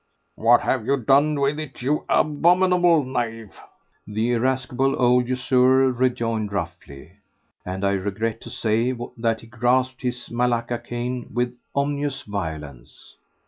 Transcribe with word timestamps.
"What 0.33 0.61
have 0.61 0.83
you 0.87 0.97
done 0.97 1.39
with 1.39 1.59
it, 1.59 1.83
you 1.83 2.05
abominable 2.09 3.03
knave?" 3.03 3.55
the 4.07 4.31
irascible 4.31 4.99
old 4.99 5.27
usurer 5.27 5.91
rejoined 5.91 6.51
roughly, 6.51 7.11
and 7.63 7.85
I 7.85 7.91
regret 7.91 8.41
to 8.41 8.49
say 8.49 8.97
that 9.15 9.41
he 9.41 9.45
grasped 9.45 10.01
his 10.01 10.31
malacca 10.31 10.79
cane 10.79 11.29
with 11.31 11.55
ominous 11.75 12.23
violence. 12.23 13.15